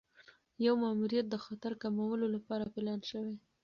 یو 0.65 0.73
ماموریت 0.83 1.25
د 1.29 1.35
خطر 1.45 1.71
کمولو 1.81 2.25
لپاره 2.35 2.71
پلان 2.73 2.99
شوی. 3.09 3.35